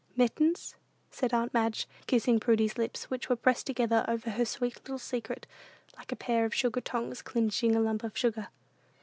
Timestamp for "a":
6.11-6.15, 7.75-7.79